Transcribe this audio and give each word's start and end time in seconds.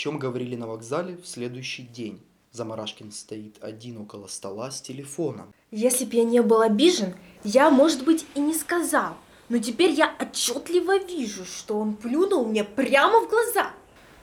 чем 0.00 0.18
говорили 0.18 0.56
на 0.56 0.66
вокзале 0.66 1.18
в 1.18 1.26
следующий 1.26 1.82
день. 1.82 2.22
Замарашкин 2.52 3.12
стоит 3.12 3.62
один 3.62 3.98
около 3.98 4.28
стола 4.28 4.70
с 4.70 4.80
телефоном. 4.80 5.52
Если 5.70 6.06
б 6.06 6.16
я 6.16 6.24
не 6.24 6.40
был 6.40 6.62
обижен, 6.62 7.14
я, 7.44 7.68
может 7.68 8.02
быть, 8.02 8.24
и 8.34 8.40
не 8.40 8.54
сказал. 8.54 9.18
Но 9.50 9.58
теперь 9.58 9.90
я 9.90 10.14
отчетливо 10.18 11.04
вижу, 11.04 11.44
что 11.44 11.78
он 11.78 11.96
плюнул 11.96 12.46
мне 12.46 12.64
прямо 12.64 13.20
в 13.20 13.28
глаза. 13.28 13.72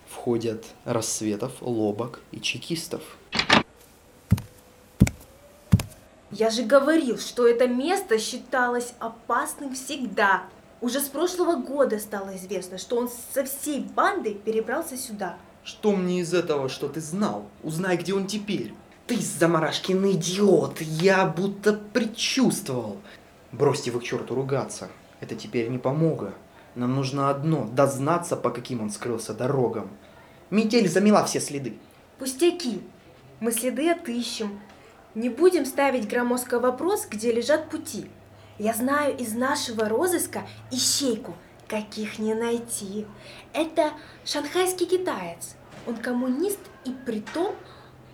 Входят 0.10 0.66
Рассветов, 0.84 1.62
Лобок 1.62 2.22
и 2.32 2.42
Чекистов. 2.42 3.04
Я 6.32 6.50
же 6.50 6.64
говорил, 6.64 7.20
что 7.20 7.48
это 7.48 7.68
место 7.68 8.18
считалось 8.18 8.96
опасным 8.98 9.76
всегда. 9.76 10.46
Уже 10.82 11.02
с 11.02 11.08
прошлого 11.08 11.56
года 11.56 12.00
стало 12.00 12.36
известно, 12.36 12.80
что 12.80 12.98
он 12.98 13.12
со 13.32 13.44
всей 13.44 13.82
бандой 13.82 14.34
перебрался 14.34 14.98
сюда. 14.98 15.38
Что 15.68 15.92
мне 15.92 16.22
из 16.22 16.34
этого, 16.34 16.70
что 16.70 16.88
ты 16.88 17.02
знал? 17.02 17.46
Узнай, 17.62 17.98
где 17.98 18.14
он 18.14 18.26
теперь. 18.26 18.74
Ты, 19.06 19.18
Замарашкин, 19.18 20.12
идиот! 20.12 20.80
Я 20.80 21.26
будто 21.26 21.74
предчувствовал. 21.74 22.96
Бросьте 23.52 23.92
вы 23.92 24.00
к 24.00 24.04
черту 24.04 24.34
ругаться. 24.34 24.88
Это 25.20 25.36
теперь 25.36 25.68
не 25.68 25.78
помога. 25.78 26.34
Нам 26.76 26.96
нужно 26.96 27.30
одно– 27.30 27.70
дознаться, 27.74 28.38
по 28.38 28.50
каким 28.50 28.80
он 28.82 28.90
скрылся 28.92 29.34
дорогам. 29.34 29.90
Метель 30.52 30.88
замела 30.88 31.26
все 31.26 31.42
следы. 31.42 31.74
Пустяки. 32.18 32.82
Мы 33.42 33.52
следы 33.52 33.90
отыщем. 33.92 34.62
Не 35.16 35.28
будем 35.28 35.66
ставить 35.66 36.08
громоздко 36.08 36.62
вопрос, 36.62 37.08
где 37.12 37.34
лежат 37.34 37.70
пути. 37.70 38.10
Я 38.58 38.74
знаю 38.74 39.18
из 39.18 39.34
нашего 39.34 39.90
розыска 39.90 40.48
ищейку, 40.72 41.36
каких 41.68 42.20
не 42.20 42.34
найти. 42.34 43.06
Это 43.54 43.92
шанхайский 44.26 44.86
китаец. 44.86 45.56
Он 45.86 45.96
коммунист 45.98 46.60
и 46.86 46.92
притом 47.06 47.56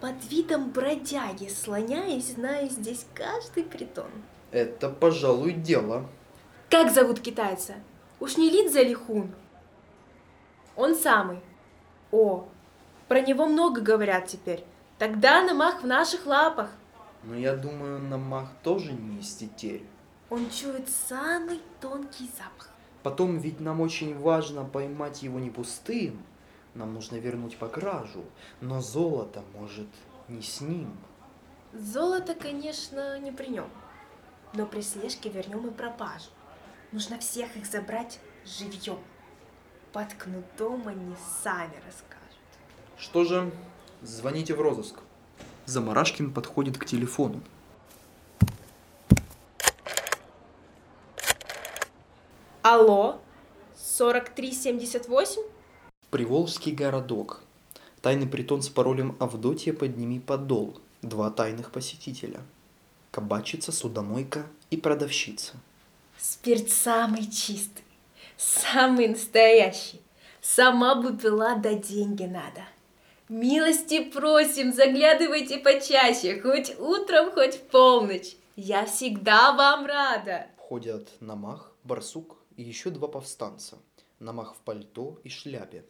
под 0.01 0.23
видом 0.29 0.71
бродяги, 0.71 1.47
слоняясь, 1.47 2.33
знаю 2.33 2.69
здесь 2.69 3.05
каждый 3.13 3.63
притон. 3.63 4.11
Это, 4.51 4.89
пожалуй, 4.89 5.53
дело. 5.53 6.05
Как 6.69 6.91
зовут 6.91 7.19
китайца? 7.19 7.75
Уж 8.19 8.37
не 8.37 8.49
Лидзе 8.49 8.83
Лихун? 8.83 9.33
Он 10.75 10.95
самый. 10.95 11.39
О, 12.11 12.47
про 13.07 13.21
него 13.21 13.45
много 13.45 13.81
говорят 13.81 14.27
теперь. 14.27 14.63
Тогда 14.97 15.43
намах 15.43 15.83
в 15.83 15.87
наших 15.87 16.25
лапах. 16.25 16.69
Но 17.23 17.35
я 17.35 17.55
думаю, 17.55 17.99
намах 17.99 18.49
тоже 18.61 18.91
не 18.91 19.19
из 19.19 19.33
тетерь. 19.33 19.85
Он 20.29 20.49
чует 20.49 20.89
самый 20.89 21.61
тонкий 21.79 22.29
запах. 22.37 22.72
Потом 23.03 23.37
ведь 23.37 23.59
нам 23.59 23.81
очень 23.81 24.17
важно 24.17 24.63
поймать 24.63 25.23
его 25.23 25.39
не 25.39 25.49
пустым. 25.49 26.23
Нам 26.73 26.93
нужно 26.93 27.17
вернуть 27.17 27.57
по 27.57 27.67
кражу. 27.67 28.23
Но 28.61 28.81
золото, 28.81 29.43
может, 29.53 29.87
не 30.29 30.41
с 30.41 30.61
ним. 30.61 30.97
Золото, 31.73 32.33
конечно, 32.33 33.19
не 33.19 33.31
при 33.31 33.47
нем. 33.47 33.69
Но 34.53 34.65
при 34.65 34.81
слежке 34.81 35.29
вернем 35.29 35.67
и 35.67 35.71
пропажу. 35.71 36.29
Нужно 36.91 37.19
всех 37.19 37.55
их 37.57 37.65
забрать 37.65 38.19
живьем. 38.45 38.99
Под 39.91 40.13
кнутом 40.13 40.87
они 40.87 41.15
сами 41.43 41.75
расскажут. 41.85 42.23
Что 42.97 43.23
же, 43.25 43.51
звоните 44.01 44.55
в 44.55 44.61
розыск. 44.61 44.99
Замарашкин 45.65 46.33
подходит 46.33 46.77
к 46.77 46.85
телефону. 46.85 47.41
Алло, 52.65 53.19
4378? 53.75 55.41
Приволжский 56.09 56.71
городок. 56.71 57.41
Тайный 58.01 58.25
притон 58.25 58.61
с 58.61 58.69
паролем 58.69 59.17
«Авдотья, 59.19 59.73
подними 59.73 60.21
подол». 60.21 60.79
Два 61.01 61.29
тайных 61.29 61.73
посетителя. 61.73 62.39
Кабачица, 63.11 63.73
судомойка 63.73 64.45
и 64.69 64.77
продавщица. 64.77 65.55
Спирт 66.17 66.69
самый 66.69 67.29
чистый, 67.29 67.83
самый 68.37 69.09
настоящий. 69.09 69.99
Сама 70.39 70.95
бы 70.95 71.17
пила, 71.17 71.55
да 71.55 71.73
деньги 71.73 72.23
надо. 72.23 72.61
Милости 73.27 74.05
просим, 74.05 74.71
заглядывайте 74.71 75.57
почаще, 75.57 76.39
хоть 76.39 76.79
утром, 76.79 77.31
хоть 77.33 77.55
в 77.55 77.63
полночь. 77.63 78.37
Я 78.55 78.85
всегда 78.85 79.51
вам 79.51 79.85
рада. 79.85 80.47
Входят 80.55 81.09
Намах, 81.19 81.69
Барсук 81.83 82.37
и 82.57 82.63
еще 82.63 82.89
два 82.89 83.07
повстанца. 83.07 83.77
Намах 84.19 84.55
в 84.55 84.59
пальто 84.59 85.19
и 85.23 85.29
шляпе. 85.29 85.85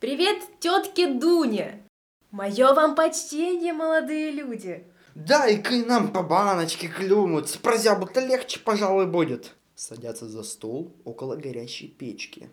Привет, 0.00 0.42
тетке 0.60 1.06
Дуне. 1.06 1.86
Мое 2.30 2.74
вам 2.74 2.94
почтение, 2.94 3.72
молодые 3.72 4.30
люди. 4.30 4.84
Дай-ка 5.14 5.74
и 5.74 5.84
нам 5.84 6.12
по 6.12 6.22
баночке 6.22 6.88
клюнуть, 6.88 7.48
с 7.48 7.56
прозябу-то 7.56 8.20
легче, 8.20 8.60
пожалуй, 8.60 9.06
будет. 9.06 9.54
Садятся 9.74 10.28
за 10.28 10.42
стол 10.42 10.94
около 11.04 11.36
горящей 11.36 11.88
печки. 11.88 12.50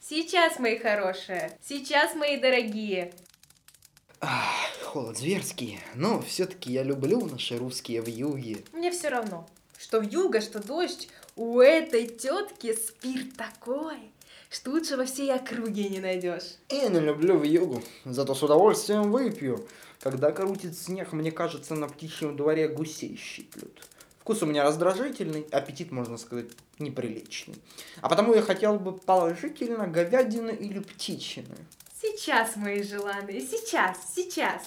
Сейчас, 0.00 0.58
мои 0.58 0.78
хорошие, 0.78 1.56
сейчас, 1.62 2.14
мои 2.14 2.40
дорогие. 2.40 3.12
Ах, 4.20 4.42
холод 4.82 5.18
зверский, 5.18 5.78
но 5.94 6.20
все-таки 6.22 6.72
я 6.72 6.82
люблю 6.82 7.24
наши 7.26 7.56
русские 7.56 8.00
вьюги. 8.00 8.64
Мне 8.72 8.90
все 8.90 9.08
равно, 9.08 9.46
что 9.78 9.98
вьюга, 9.98 10.40
что 10.40 10.64
дождь, 10.64 11.08
у 11.36 11.60
этой 11.60 12.06
тетки 12.06 12.74
спирт 12.74 13.36
такой, 13.36 13.96
что 14.50 14.70
лучше 14.70 14.96
во 14.96 15.04
всей 15.04 15.32
округе 15.32 15.88
не 15.88 16.00
найдешь. 16.00 16.56
Я 16.68 16.88
не 16.88 17.00
люблю 17.00 17.38
вьюгу, 17.38 17.82
зато 18.04 18.34
с 18.34 18.42
удовольствием 18.42 19.10
выпью. 19.10 19.66
Когда 20.00 20.30
крутит 20.30 20.76
снег, 20.76 21.12
мне 21.12 21.32
кажется, 21.32 21.74
на 21.74 21.88
птичьем 21.88 22.36
дворе 22.36 22.68
гусей 22.68 23.16
щиплют. 23.16 23.82
Вкус 24.20 24.42
у 24.42 24.46
меня 24.46 24.64
раздражительный, 24.64 25.46
аппетит, 25.52 25.92
можно 25.92 26.16
сказать, 26.16 26.46
неприличный. 26.78 27.54
А 28.00 28.08
потому 28.08 28.34
я 28.34 28.42
хотел 28.42 28.78
бы 28.78 28.92
положительно 28.92 29.86
говядины 29.86 30.50
или 30.50 30.80
птичины. 30.80 31.56
Сейчас, 32.00 32.56
мои 32.56 32.82
желанные, 32.82 33.40
сейчас, 33.40 33.98
сейчас. 34.14 34.62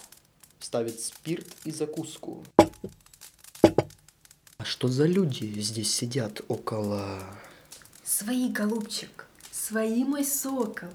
Ставит 0.59 0.99
спирт 0.99 1.47
и 1.65 1.71
закуску. 1.71 2.43
Что 4.79 4.87
за 4.87 5.07
люди 5.07 5.43
здесь 5.59 5.93
сидят 5.93 6.39
около... 6.47 7.21
Свои, 8.01 8.47
голубчик, 8.47 9.27
свои, 9.51 10.05
мой 10.05 10.23
сокол. 10.23 10.87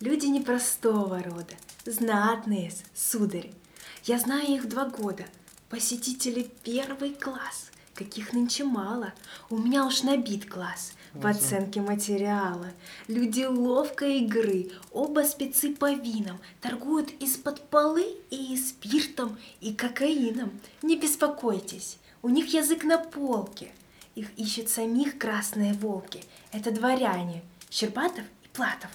Люди 0.00 0.24
непростого 0.24 1.22
рода, 1.22 1.52
знатные, 1.84 2.72
сударь. 2.94 3.50
Я 4.04 4.18
знаю 4.18 4.54
их 4.54 4.66
два 4.70 4.86
года, 4.86 5.26
посетители 5.68 6.50
первый 6.62 7.12
класс, 7.12 7.72
каких 7.94 8.32
нынче 8.32 8.64
мало. 8.64 9.12
У 9.50 9.58
меня 9.58 9.84
уж 9.84 10.02
набит 10.02 10.48
класс 10.48 10.92
в 11.12 11.26
оценке 11.26 11.82
материала. 11.82 12.72
Люди 13.06 13.42
ловкой 13.42 14.20
игры, 14.20 14.70
оба 14.92 15.24
спецы 15.24 15.74
по 15.74 15.92
винам, 15.92 16.40
торгуют 16.62 17.10
из-под 17.20 17.68
полы 17.68 18.16
и 18.30 18.56
спиртом, 18.56 19.36
и 19.60 19.74
кокаином. 19.74 20.58
Не 20.80 20.96
беспокойтесь, 20.96 21.98
у 22.26 22.28
них 22.28 22.52
язык 22.52 22.82
на 22.82 22.98
полке. 22.98 23.68
Их 24.16 24.36
ищут 24.36 24.68
самих 24.68 25.16
красные 25.16 25.74
волки. 25.74 26.24
Это 26.50 26.72
дворяне, 26.72 27.44
Щербатов 27.70 28.24
и 28.42 28.48
Платов. 28.52 28.90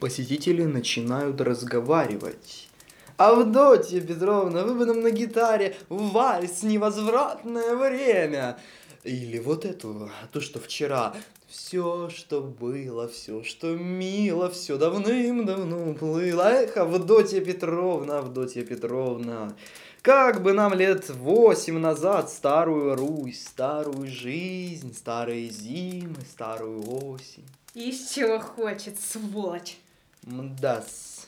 Посетители 0.00 0.64
начинают 0.64 1.40
разговаривать. 1.40 2.68
Авдотья 3.16 4.00
Петровна, 4.00 4.64
вы 4.64 4.74
бы 4.74 4.86
нам 4.86 5.00
на 5.00 5.12
гитаре 5.12 5.76
вальс 5.88 6.64
невозвратное 6.64 7.76
время. 7.76 8.58
Или 9.04 9.38
вот 9.40 9.64
эту, 9.64 10.10
то, 10.30 10.40
что 10.40 10.60
вчера. 10.60 11.14
Все, 11.48 12.08
что 12.08 12.40
было, 12.40 13.08
все, 13.08 13.42
что 13.42 13.76
мило, 13.76 14.48
все 14.48 14.78
давным-давно 14.78 15.90
уплыло. 15.90 16.42
Эх, 16.42 16.76
Авдотья 16.76 17.40
Петровна, 17.40 18.20
Авдотья 18.20 18.64
Петровна. 18.64 19.54
Как 20.02 20.42
бы 20.42 20.52
нам 20.52 20.72
лет 20.74 21.10
восемь 21.10 21.78
назад 21.78 22.30
старую 22.30 22.96
Русь, 22.96 23.44
старую 23.44 24.08
жизнь, 24.08 24.94
старые 24.94 25.48
зимы, 25.48 26.16
старую 26.30 26.82
осень. 27.06 27.44
Из 27.74 28.10
чего 28.10 28.38
хочет, 28.40 28.98
сволочь. 29.00 29.76
Мдас. 30.22 31.26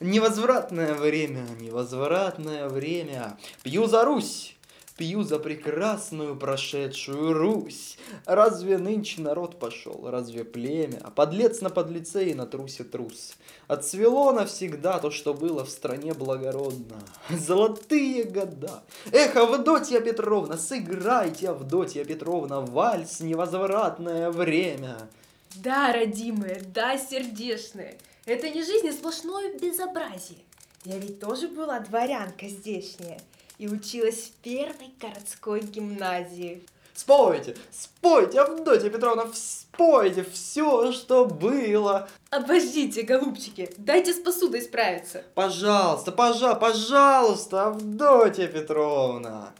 Невозвратное 0.00 0.94
время, 0.94 1.46
невозвратное 1.60 2.68
время. 2.68 3.38
Пью 3.62 3.86
за 3.86 4.04
Русь, 4.04 4.56
пью 5.02 5.24
за 5.24 5.40
прекрасную 5.40 6.36
прошедшую 6.36 7.32
Русь. 7.32 7.98
Разве 8.24 8.78
нынче 8.78 9.20
народ 9.20 9.58
пошел, 9.58 10.08
разве 10.08 10.44
племя? 10.44 11.00
А 11.02 11.10
подлец 11.10 11.60
на 11.60 11.70
подлеце 11.70 12.26
и 12.26 12.34
на 12.34 12.46
трусе 12.46 12.84
трус. 12.84 13.34
Отцвело 13.66 14.30
навсегда 14.30 15.00
то, 15.00 15.10
что 15.10 15.34
было 15.34 15.64
в 15.64 15.70
стране 15.70 16.14
благородно. 16.14 17.02
Золотые 17.30 18.22
года. 18.22 18.84
Эх, 19.10 19.34
Авдотья 19.34 20.00
Петровна, 20.00 20.56
сыграйте, 20.56 21.48
Авдотья 21.48 22.04
Петровна, 22.04 22.60
вальс 22.60 23.18
невозвратное 23.18 24.30
время. 24.30 25.08
Да, 25.56 25.92
родимая, 25.92 26.62
да, 26.72 26.96
сердечная. 26.96 27.98
Это 28.24 28.48
не 28.50 28.62
жизнь, 28.62 28.88
а 28.88 28.92
сплошное 28.92 29.58
безобразие. 29.58 30.38
Я 30.84 30.98
ведь 30.98 31.18
тоже 31.18 31.48
была 31.48 31.80
дворянка 31.80 32.48
здешняя 32.48 33.18
и 33.62 33.68
училась 33.68 34.24
в 34.24 34.32
первой 34.42 34.92
городской 35.00 35.60
гимназии. 35.60 36.64
Спойте, 36.94 37.56
спойте, 37.70 38.40
Авдотья 38.40 38.90
Петровна, 38.90 39.30
спойте 39.32 40.24
все, 40.24 40.90
что 40.90 41.26
было. 41.26 42.08
Обождите, 42.30 43.02
голубчики, 43.02 43.72
дайте 43.78 44.14
с 44.14 44.18
посудой 44.18 44.62
справиться. 44.62 45.22
Пожалуйста, 45.36 46.10
пожа, 46.10 46.56
пожалуйста, 46.56 47.68
Авдотья 47.68 48.48
Петровна. 48.48 49.54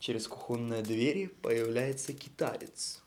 Через 0.00 0.26
кухонные 0.26 0.82
двери 0.82 1.26
появляется 1.26 2.12
китаец. 2.12 3.02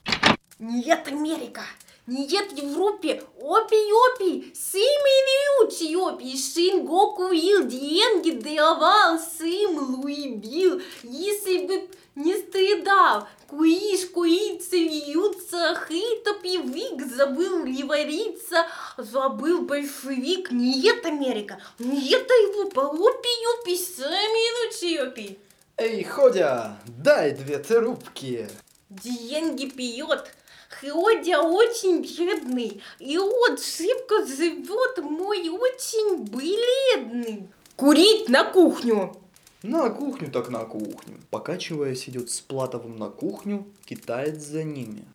Нет, 0.59 1.09
Америка! 1.09 1.63
Нет 2.07 2.53
Европе! 2.53 3.21
Опи, 3.37 3.75
опи! 3.75 4.53
Сими 4.55 5.15
виучи, 5.27 5.93
опи! 5.93 6.37
Шин 6.37 6.85
Гоку 6.85 7.31
ил, 7.33 7.65
деньги 7.65 8.31
давал, 8.31 9.19
сым 9.19 9.77
Луи 9.77 10.35
бил. 10.35 10.81
Если 11.03 11.67
бы 11.67 11.89
не 12.15 12.33
стыдал, 12.37 13.27
куиш, 13.49 14.05
куицы 14.05 14.87
вьются, 14.87 15.77
хитоп 15.85 16.45
и 16.45 16.57
вик, 16.57 17.05
забыл 17.05 17.65
ли 17.65 17.83
вариться, 17.83 18.65
забыл 18.97 19.63
большевик. 19.63 20.49
Нет, 20.49 21.05
Америка! 21.05 21.59
Нет 21.77 22.29
Европа! 22.29 22.85
Опи, 22.85 23.29
опи! 23.59 23.75
Сами 23.75 24.71
виучи, 24.79 24.95
опи! 24.95 25.39
Эй, 25.75 26.05
Ходя, 26.05 26.79
дай 26.87 27.33
две 27.33 27.59
трубки. 27.59 28.47
Деньги 28.89 29.65
пьет. 29.65 30.31
Ходя 30.69 31.41
очень 31.41 32.01
бедный, 32.01 32.81
и 32.99 33.17
вот 33.17 33.61
шибко 33.61 34.25
живет 34.25 34.97
мой 34.97 35.49
очень 35.49 36.25
бледный. 36.25 37.49
Курить 37.75 38.27
на 38.29 38.43
кухню! 38.43 39.15
На 39.63 39.89
кухню 39.89 40.31
так 40.31 40.49
на 40.49 40.65
кухню. 40.65 41.19
Покачиваясь, 41.29 42.07
идет 42.09 42.29
с 42.29 42.41
Платовым 42.41 42.97
на 42.97 43.09
кухню, 43.09 43.65
китаец 43.85 44.37
за 44.37 44.63
ними. 44.63 45.05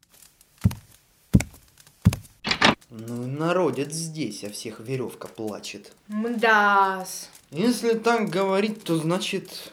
Ну 2.91 3.23
и 3.23 3.27
народец 3.27 3.93
здесь, 3.93 4.45
а 4.45 4.51
всех 4.51 4.81
веревка 4.81 5.29
плачет. 5.29 5.93
Мдас. 6.09 7.31
Если 7.51 7.95
так 7.95 8.29
говорить, 8.29 8.85
то 8.85 8.97
значит, 8.97 9.73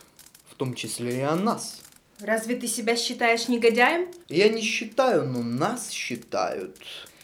в 0.49 0.55
том 0.55 0.73
числе 0.73 1.17
и 1.17 1.21
о 1.21 1.35
нас. 1.35 1.81
Разве 2.19 2.55
ты 2.55 2.67
себя 2.67 2.95
считаешь 2.95 3.47
негодяем? 3.47 4.11
Я 4.27 4.49
не 4.49 4.61
считаю, 4.61 5.25
но 5.29 5.41
нас 5.41 5.89
считают. 5.89 6.77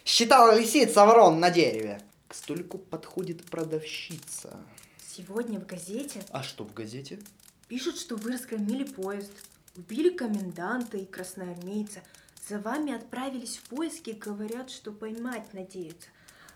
Считала 0.05 0.57
лисица 0.57 1.05
ворон 1.05 1.39
на 1.39 1.49
дереве. 1.49 2.01
К 2.27 2.33
столику 2.33 2.77
подходит 2.77 3.43
продавщица. 3.45 4.57
Сегодня 5.05 5.59
в 5.59 5.65
газете 5.65 6.23
А 6.29 6.43
что 6.43 6.63
в 6.63 6.73
газете? 6.73 7.19
пишут, 7.67 7.97
что 7.97 8.15
вы 8.15 8.33
разгромили 8.33 8.83
поезд, 8.83 9.31
убили 9.75 10.09
коменданта 10.09 10.97
и 10.97 11.05
красноармейца. 11.05 12.01
За 12.47 12.59
вами 12.59 12.93
отправились 12.93 13.57
в 13.57 13.69
поиски, 13.69 14.11
говорят, 14.11 14.69
что 14.69 14.91
поймать 14.91 15.53
надеются. 15.53 16.07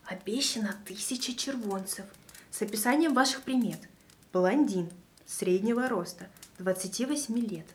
Обещано 0.06 0.76
тысяча 0.86 1.36
червонцев. 1.36 2.06
С 2.52 2.62
описанием 2.62 3.14
ваших 3.14 3.42
примет. 3.42 3.80
Блондин, 4.32 4.90
среднего 5.26 5.90
роста, 5.90 6.28
28 6.60 7.38
лет. 7.40 7.66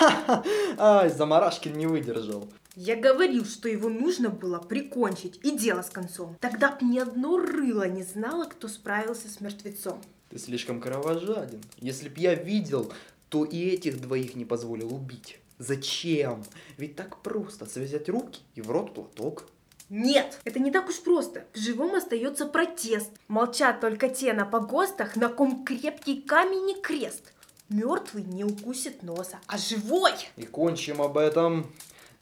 Ай, 0.78 1.10
Замарашкин 1.10 1.76
не 1.76 1.86
выдержал. 1.86 2.48
Я 2.74 2.96
говорил, 2.96 3.44
что 3.44 3.68
его 3.68 3.90
нужно 3.90 4.30
было 4.30 4.58
прикончить, 4.58 5.38
и 5.42 5.50
дело 5.50 5.82
с 5.82 5.90
концом. 5.90 6.36
Тогда 6.40 6.70
б 6.70 6.78
ни 6.80 6.98
одно 6.98 7.36
рыло 7.36 7.86
не 7.86 8.02
знало, 8.02 8.44
кто 8.44 8.66
справился 8.66 9.28
с 9.28 9.40
мертвецом. 9.40 10.00
Ты 10.30 10.38
слишком 10.38 10.80
кровожаден. 10.80 11.60
Если 11.78 12.08
б 12.08 12.14
я 12.16 12.34
видел, 12.34 12.90
то 13.28 13.44
и 13.44 13.58
этих 13.68 14.00
двоих 14.00 14.34
не 14.34 14.46
позволил 14.46 14.94
убить. 14.94 15.38
Зачем? 15.58 16.44
Ведь 16.78 16.96
так 16.96 17.22
просто 17.22 17.66
связать 17.66 18.08
руки 18.08 18.40
и 18.54 18.62
в 18.62 18.70
рот 18.70 18.94
платок. 18.94 19.44
Нет, 19.90 20.40
это 20.44 20.58
не 20.58 20.70
так 20.70 20.88
уж 20.88 21.00
просто. 21.02 21.44
В 21.52 21.58
живом 21.58 21.94
остается 21.94 22.46
протест. 22.46 23.10
Молчат 23.28 23.80
только 23.80 24.08
те 24.08 24.32
на 24.32 24.46
погостах, 24.46 25.16
на 25.16 25.28
ком 25.28 25.64
крепкий 25.64 26.22
камень 26.22 26.70
и 26.70 26.80
крест. 26.80 27.31
Мертвый 27.72 28.22
не 28.22 28.44
укусит 28.44 29.02
носа, 29.02 29.38
а 29.46 29.56
живой! 29.56 30.12
И 30.36 30.42
кончим 30.42 31.00
об 31.00 31.16
этом. 31.16 31.66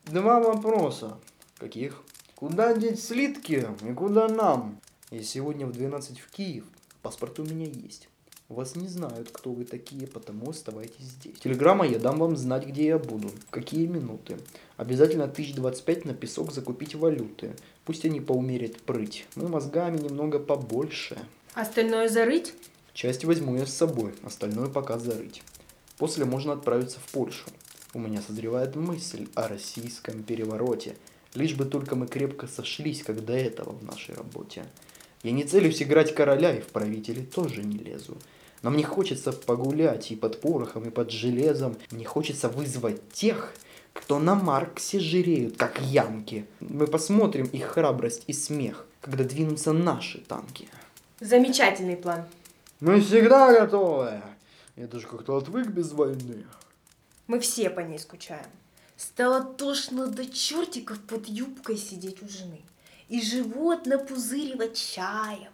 Два 0.05 0.39
вопроса. 0.39 1.19
Каких? 1.59 2.03
Куда 2.37 2.73
деть 2.73 3.03
слитки 3.03 3.67
и 3.85 3.93
куда 3.93 4.29
нам? 4.29 4.81
Я 5.11 5.25
сегодня 5.25 5.67
в 5.67 5.73
12 5.73 6.21
в 6.21 6.31
Киев. 6.31 6.65
Паспорт 7.03 7.41
у 7.41 7.45
меня 7.45 7.67
есть. 7.67 8.09
Вас 8.49 8.77
не 8.77 8.87
знают, 8.87 9.31
кто 9.33 9.51
вы 9.51 9.65
такие, 9.65 10.07
потому 10.07 10.51
оставайтесь 10.51 11.05
здесь. 11.05 11.39
Телеграмма 11.41 11.85
я 11.85 11.99
дам 11.99 12.19
вам 12.19 12.37
знать, 12.37 12.67
где 12.67 12.87
я 12.87 12.99
буду, 12.99 13.29
в 13.29 13.51
какие 13.51 13.87
минуты. 13.87 14.39
Обязательно 14.77 15.25
1025 15.25 16.05
на 16.05 16.15
песок 16.15 16.53
закупить 16.53 16.95
валюты. 16.95 17.57
Пусть 17.85 18.05
они 18.05 18.21
поумерят 18.21 18.81
прыть. 18.83 19.27
Мы 19.35 19.49
мозгами 19.49 19.99
немного 19.99 20.39
побольше. 20.39 21.19
Остальное 21.55 22.09
зарыть? 22.09 22.55
Часть 22.95 23.25
возьму 23.25 23.57
я 23.57 23.67
с 23.67 23.75
собой, 23.75 24.13
остальное 24.23 24.69
пока 24.69 24.99
зарыть. 24.99 25.43
После 25.99 26.25
можно 26.25 26.55
отправиться 26.55 26.99
в 26.99 27.11
Польшу. 27.11 27.47
У 27.93 27.99
меня 27.99 28.23
созревает 28.23 28.77
мысль 28.77 29.29
о 29.35 29.49
российском 29.49 30.23
перевороте. 30.23 30.97
Лишь 31.35 31.55
бы 31.55 31.65
только 31.65 31.97
мы 31.97 32.07
крепко 32.07 32.47
сошлись, 32.47 33.03
как 33.03 33.25
до 33.25 33.33
этого 33.33 33.73
в 33.73 33.85
нашей 33.85 34.15
работе. 34.15 34.65
Я 35.23 35.33
не 35.33 35.45
целюсь 35.45 35.83
играть 35.83 36.15
короля 36.15 36.57
и 36.57 36.61
в 36.61 36.69
правители 36.69 37.23
тоже 37.23 37.63
не 37.63 37.79
лезу. 37.79 38.17
Но 38.63 38.71
мне 38.71 38.85
хочется 38.85 39.33
погулять 39.33 40.11
и 40.11 40.17
под 40.17 40.41
порохом, 40.41 40.85
и 40.85 40.91
под 40.91 41.11
железом. 41.11 41.77
Мне 41.91 42.05
хочется 42.05 42.49
вызвать 42.49 43.01
тех, 43.13 43.53
кто 43.93 44.19
на 44.19 44.35
Марксе 44.35 44.99
жиреют, 44.99 45.57
как 45.57 45.81
янки. 45.81 46.47
Мы 46.61 46.87
посмотрим 46.87 47.47
их 47.47 47.67
храбрость 47.67 48.25
и 48.27 48.33
смех, 48.33 48.87
когда 49.01 49.25
двинутся 49.25 49.73
наши 49.73 50.19
танки. 50.19 50.69
Замечательный 51.21 51.97
план. 51.97 52.25
Мы 52.81 52.99
всегда 53.03 53.53
готовы. 53.53 54.23
Я 54.75 54.87
даже 54.87 55.07
как-то 55.07 55.37
отвык 55.37 55.67
без 55.69 55.93
войны. 55.93 56.47
Мы 57.27 57.39
все 57.39 57.69
по 57.69 57.81
ней 57.81 57.99
скучаем. 57.99 58.47
Стало 58.97 59.45
тошно 59.45 60.07
до 60.07 60.25
чертиков 60.25 60.99
под 61.01 61.27
юбкой 61.29 61.77
сидеть 61.77 62.23
у 62.23 62.29
жены. 62.29 62.63
И 63.11 63.21
живот 63.21 63.85
напузыривать 63.85 64.79
чаем. 64.79 65.53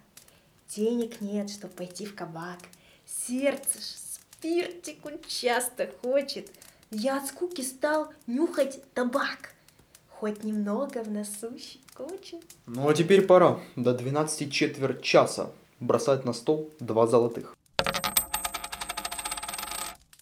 Денег 0.68 1.20
нет, 1.20 1.50
чтобы 1.50 1.74
пойти 1.74 2.06
в 2.06 2.14
кабак. 2.14 2.60
Сердце 3.04 3.80
ж 3.80 3.82
спиртику 3.82 5.10
часто 5.26 5.90
хочет. 6.02 6.52
Я 6.92 7.18
от 7.18 7.26
скуки 7.26 7.62
стал 7.62 8.12
нюхать 8.28 8.80
табак. 8.94 9.54
Хоть 10.10 10.44
немного 10.44 11.02
в 11.02 11.10
носу 11.10 11.58
щекочет. 11.58 12.44
Ну 12.66 12.88
а 12.88 12.94
теперь 12.94 13.26
пора. 13.26 13.58
До 13.74 13.92
12 13.94 14.52
четверть 14.52 15.02
часа. 15.02 15.50
Бросать 15.80 16.24
на 16.24 16.32
стол 16.32 16.72
два 16.80 17.06
золотых. 17.06 17.54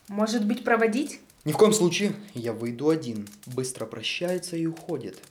Может 0.09 0.47
быть, 0.47 0.65
проводить? 0.65 1.21
Ни 1.45 1.53
в 1.53 1.57
коем 1.57 1.73
случае. 1.73 2.15
Я 2.35 2.53
выйду 2.53 2.89
один. 2.89 3.29
Быстро 3.47 3.87
прощается 3.87 4.57
и 4.57 4.67
уходит. 4.67 5.23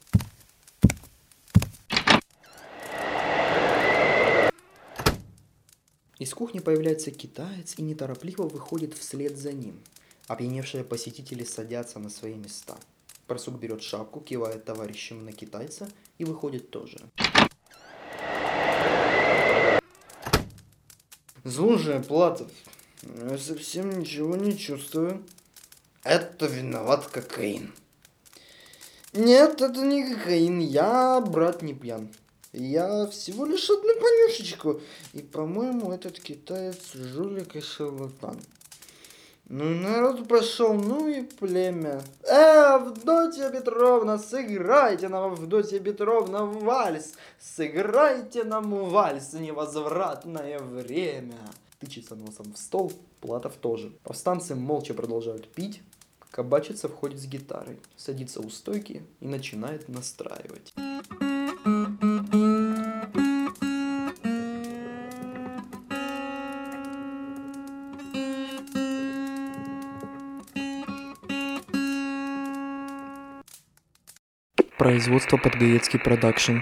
Из 6.18 6.32
кухни 6.32 6.60
появляется 6.60 7.10
китаец 7.10 7.74
и 7.76 7.82
неторопливо 7.82 8.48
выходит 8.48 8.94
вслед 8.94 9.36
за 9.36 9.52
ним. 9.52 9.78
Опьяневшие 10.26 10.84
посетители 10.84 11.44
садятся 11.44 11.98
на 11.98 12.08
свои 12.08 12.34
места. 12.34 12.76
Барсук 13.28 13.58
берет 13.58 13.82
шапку, 13.82 14.20
кивает 14.20 14.64
товарищам 14.64 15.24
на 15.24 15.32
китайца 15.32 15.86
и 16.16 16.24
выходит 16.24 16.70
тоже. 16.70 16.98
Слушай, 21.46 22.02
Платов, 22.02 22.50
я 23.02 23.36
совсем 23.36 24.00
ничего 24.00 24.34
не 24.34 24.56
чувствую. 24.56 25.22
Это 26.02 26.46
виноват 26.46 27.06
кокаин. 27.06 27.74
Нет, 29.12 29.60
это 29.60 29.80
не 29.82 30.08
кокаин, 30.08 30.58
я, 30.60 31.20
брат, 31.20 31.60
не 31.60 31.74
пьян. 31.74 32.08
Я 32.54 33.06
всего 33.08 33.44
лишь 33.44 33.68
одну 33.68 33.94
понюшечку. 33.94 34.80
И, 35.12 35.20
по-моему, 35.20 35.92
этот 35.92 36.18
китаец 36.18 36.94
жулик 36.94 37.56
и 37.56 37.60
шарлатан. 37.60 38.40
Ну, 39.46 39.72
и 39.72 39.74
народ 39.74 40.26
пошел, 40.26 40.72
ну 40.72 41.06
и 41.06 41.20
племя. 41.20 42.00
Э, 42.22 42.76
Авдотья 42.76 43.50
Петровна, 43.50 44.18
сыграйте 44.18 45.08
нам, 45.08 45.32
Авдотья 45.32 45.80
Петровна, 45.80 46.46
вальс. 46.46 47.12
Сыграйте 47.38 48.44
нам 48.44 48.70
вальс, 48.70 49.34
невозвратное 49.34 50.58
время. 50.60 51.36
Тычется 51.78 52.14
носом 52.16 52.54
в 52.54 52.58
стол, 52.58 52.90
Платов 53.20 53.56
тоже. 53.56 53.92
Повстанцы 54.02 54.54
молча 54.54 54.94
продолжают 54.94 55.46
пить. 55.48 55.82
Кабачица 56.30 56.88
входит 56.88 57.20
с 57.20 57.26
гитарой, 57.26 57.78
садится 57.96 58.40
у 58.40 58.48
стойки 58.48 59.02
и 59.20 59.26
начинает 59.26 59.88
настраивать. 59.88 60.74
Производство 75.04 75.36
Подгаецкий 75.36 75.98
продакшн. 75.98 76.60